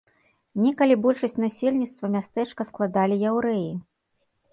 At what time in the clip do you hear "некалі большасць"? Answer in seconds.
0.61-1.35